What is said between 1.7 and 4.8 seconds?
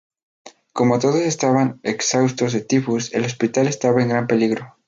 exhaustos de tifus, el hospital estaba en gran peligro.